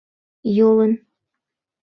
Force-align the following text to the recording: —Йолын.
—Йолын. 0.55 0.91